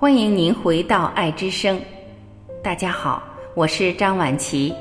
[0.00, 1.78] 欢迎您回到爱之声。
[2.62, 3.22] 大家好，
[3.54, 4.72] 我是张晚琪。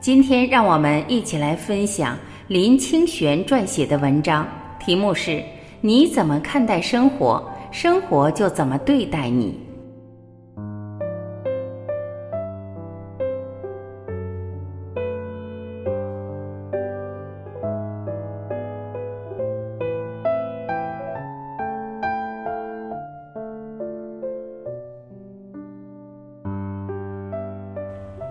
[0.00, 2.16] 今天让我们一起来分享
[2.48, 4.48] 林清玄撰写的文章，
[4.78, 5.44] 题目是
[5.82, 9.54] “你怎么看待生活，生活就怎么对待你”。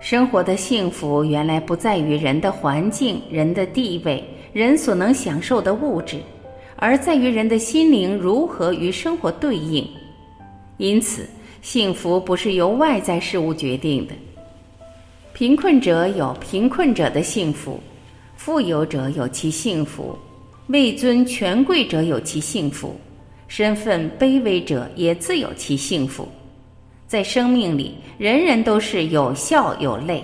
[0.00, 6.16] 生活的幸福原来不在于人的环境、人的地位、人所能享受的物质，
[6.76, 9.86] 而在于人的心灵如何与生活对应。
[10.78, 11.28] 因此，
[11.60, 14.14] 幸福不是由外在事物决定的。
[15.34, 17.78] 贫困者有贫困者的幸福，
[18.36, 20.18] 富有者有其幸福，
[20.68, 22.98] 位尊权贵者有其幸福，
[23.48, 26.26] 身份卑微者也自有其幸福。
[27.10, 30.22] 在生命里，人人都是有笑有泪；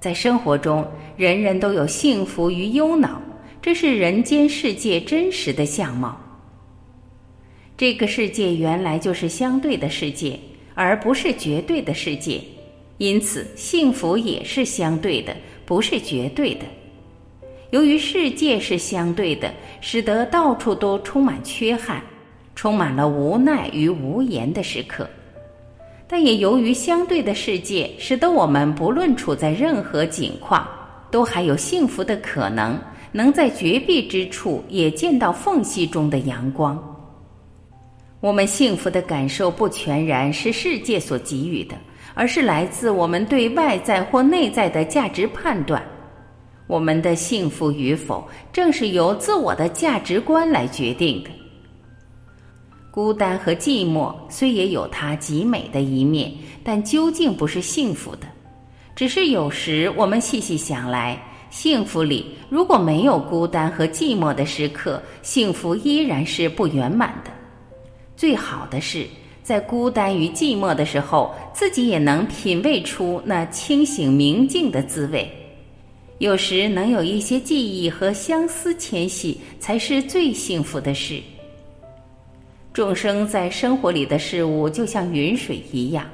[0.00, 0.84] 在生活中，
[1.16, 3.22] 人人都有幸福与忧恼。
[3.62, 6.20] 这是人间世界真实的相貌。
[7.76, 10.36] 这个世界原来就是相对的世界，
[10.74, 12.40] 而不是绝对的世界，
[12.96, 16.64] 因此幸福也是相对的，不是绝对的。
[17.70, 22.02] 由于世界是相对的，使得到处都充满缺憾，
[22.56, 25.08] 充满了无奈与无言的时刻。
[26.08, 30.66] 但也由于相对的世界，使得我们不论处在任何境况，
[31.10, 32.80] 都还有幸福的可能，
[33.12, 36.82] 能在绝壁之处也见到缝隙中的阳光。
[38.20, 41.76] 我们幸福的感受不全然是世界所给予的，
[42.14, 45.82] 而是来自我们对外在或内在的价值判断。
[46.66, 51.30] 我们的幸福与否，正是由自我的价值观来决定的。
[52.98, 56.32] 孤单和寂寞虽也有它极美的一面，
[56.64, 58.26] 但究竟不是幸福的。
[58.96, 61.16] 只是有时我们细细想来，
[61.48, 67.30] 幸福里如果没有孤单和寂寞的时刻，幸福依然是不圆满的。
[68.16, 69.06] 最好的是，
[69.44, 75.30] 在孤单与寂寞的时候，自己也能品味出那清醒明净的滋味。
[76.18, 81.22] 有时能有一些记忆和相思牵系，才是最幸福的事。
[82.78, 86.06] 众生在生活里的事物就像云水一样，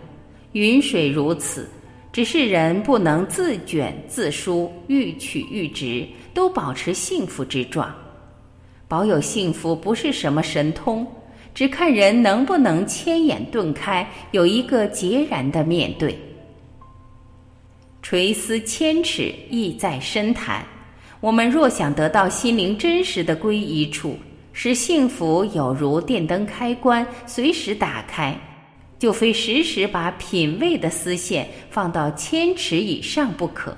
[0.53, 1.69] 云水如此，
[2.11, 7.95] 只是人不能自卷自舒，欲取欲直，都保持幸福之状。
[8.89, 11.07] 保有幸福不是什么神通，
[11.55, 16.19] 只看人能不能千眼顿开，有一个截然的面对。
[18.01, 20.65] 垂丝千尺，意在深潭。
[21.21, 24.17] 我们若想得到心灵真实的归依处。
[24.57, 28.39] 使幸福有如电灯开关，随时打开，
[29.01, 33.77] 就非时时把品味的丝线放到千尺以上不可。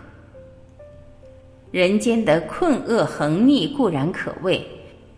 [1.71, 4.65] 人间的困厄横逆固然可畏，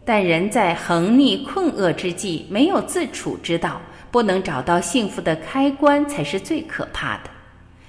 [0.05, 3.81] 但人在横逆困厄之际没有自处之道，
[4.13, 7.31] 不能找到幸福的开关，才是最可怕的。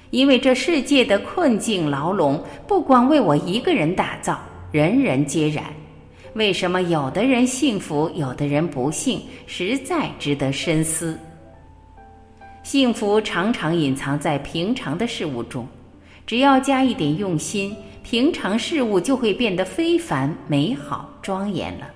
[0.10, 4.40] 因为这世界的困境牢笼，不光为我一个人打造，
[4.72, 5.64] 人人皆然。
[6.40, 9.20] 为什么有的人幸福，有的人不幸？
[9.46, 11.20] 实在值得深思。
[12.64, 15.68] 幸福常常隐藏在平常的事物中，
[16.26, 21.90] 只要加一点用心，平常事物就会变得非凡、美好、庄严了。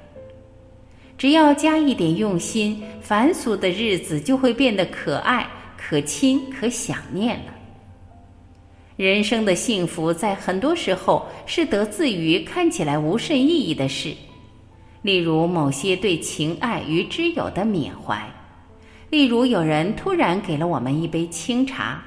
[1.17, 7.53] 只要加一点用心，凡俗的日子就会变得可爱、可亲、可想念了。
[8.97, 14.13] 人生的幸福，在很多时候是得自于看起来无甚意义的事，
[15.03, 18.25] 例如某些对情爱与知友的缅怀，
[19.09, 22.01] 例如有人突然给了我们一杯清茶，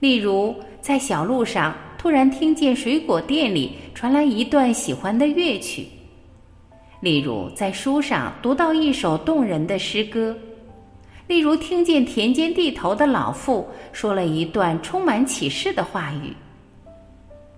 [0.00, 5.86] 例如在小路上突然听见水果店里传来一段喜欢的乐曲，
[6.98, 10.36] 例如在书上读到一首动人的诗歌。
[11.28, 16.34] 例如，听见田间地头的老妇说了一段充满启示的话语；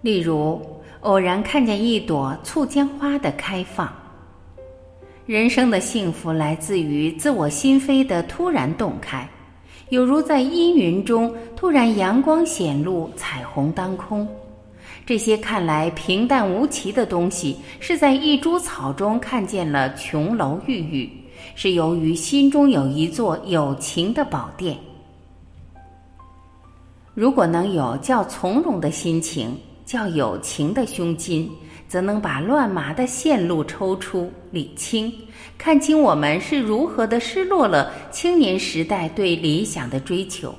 [0.03, 0.61] 例如，
[1.01, 4.04] 偶然看见一朵簇江花的开放。
[5.27, 9.27] 人生的幸福来自于自我心扉的突然洞开，
[9.89, 14.29] 有如在阴云中突然阳光显露，彩虹当空。
[15.07, 21.11] 这些看来平淡无奇的东西，是在一株草中看见了琼楼玉宇。
[21.55, 24.77] 是由于心中有一座有情的宝殿。
[27.15, 31.51] 如果能有较从容的心情、较有情的胸襟，
[31.87, 35.13] 则能把乱麻的线路抽出、理清，
[35.59, 40.55] 看清我们是如何的失落了青年时代对理想的追求，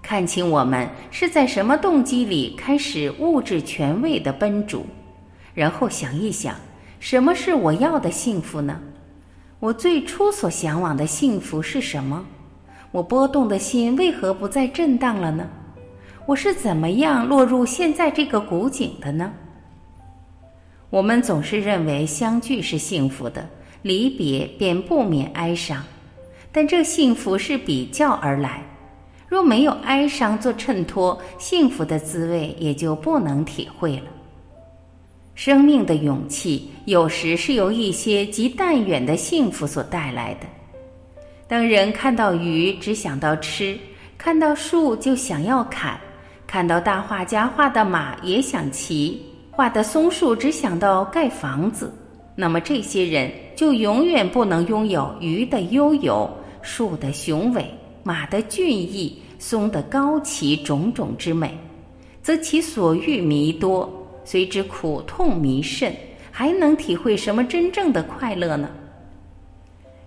[0.00, 4.86] 看清我们是在什么动机里开始物质权位的奔逐，
[5.52, 6.54] 然后想一想，
[7.00, 8.80] 什么是我要的幸福呢？
[9.58, 12.24] 我最初所向往的幸福是什么？
[12.92, 15.48] 我波动的心为何不再震荡了呢？
[16.26, 19.30] 我是怎么样落入现在这个古井的呢？
[20.88, 23.46] 我们总是认为相聚是幸福的，
[23.82, 25.84] 离别便不免哀伤。
[26.50, 28.62] 但这幸福是比较而来，
[29.28, 34.04] 若没有哀伤做衬托，幸福的滋味也就不能体会了。
[35.34, 40.46] 生命的勇气有时是由一些极淡远的幸福所带来的。
[41.46, 43.76] 当人看到鱼只想到吃，
[44.16, 45.98] 看到树就想要砍，
[46.54, 49.20] 看到大画家画的马也想骑。
[49.50, 51.92] 画的松树只想到盖房子，
[52.36, 56.30] 那么这些人就永远不能拥有鱼的悠游、
[56.62, 57.66] 树的雄伟、
[58.04, 61.58] 马的俊逸、松的高奇种种之美，
[62.22, 63.92] 则其所欲弥多，
[64.24, 65.92] 随之苦痛弥甚，
[66.30, 68.70] 还能体会什么真正的快乐呢？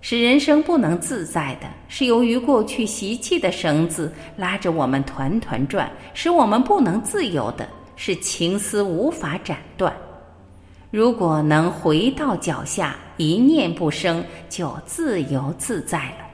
[0.00, 7.68] 使人生不能自在的是，由于过去习气的绳子拉着我们团团转，使我们不能自由的。
[8.00, 9.92] 是情丝无法斩断，
[10.92, 16.24] 如果能回到脚下，一念不生，就自由自在了。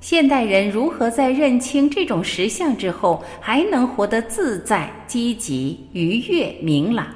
[0.00, 7.06] 现代人如何在认清这种实相之后，还能活得自在、积极、愉悦、明朗，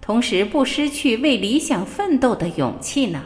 [0.00, 3.22] 同时不失去为理想奋斗的勇气呢？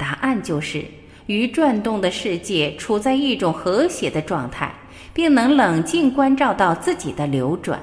[0.00, 0.82] 答案就是：
[1.26, 4.74] 与转动的世界处在一种和谐的状态，
[5.12, 7.78] 并能冷静关照到自己的流转。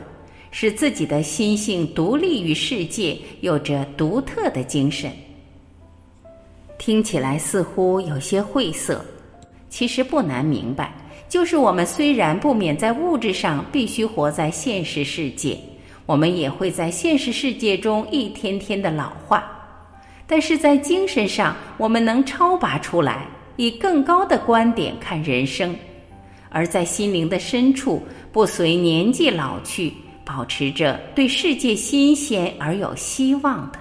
[0.49, 5.11] 使自己的心性独立于世界，有着独特的精神。
[6.79, 9.05] 听起来似乎有些晦涩，
[9.69, 10.91] 其实不难明白。
[11.29, 15.59] 就是我们虽然不免在物质上必须活在现实世界，
[16.05, 19.43] 我们也会在现实世界中一天天的老化，
[20.27, 23.25] 但是在精神上，我们能超拔出来，
[23.55, 25.73] 以更高的观点看人生，
[26.49, 29.93] 而在心灵的深处，不随年纪老去。
[30.25, 33.79] 保持着对世界新鲜而有希望的。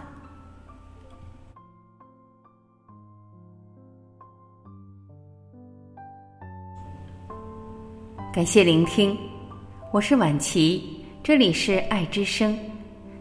[8.32, 9.18] 感谢聆听，
[9.92, 12.56] 我是晚琪，这里是爱之声。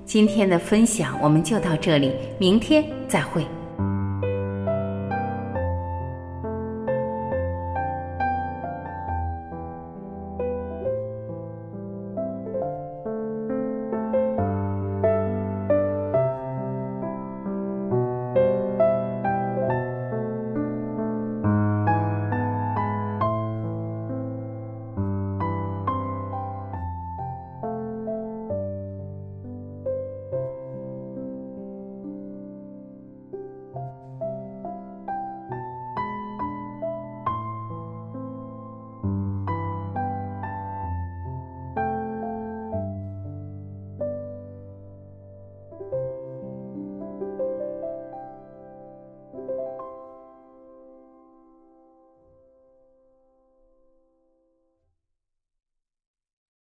[0.06, 3.46] 今天的分享我们就到这里，明天再会。